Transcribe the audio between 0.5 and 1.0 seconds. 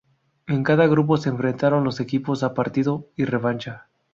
cada